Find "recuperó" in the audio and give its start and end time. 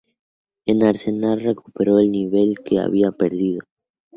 1.41-1.99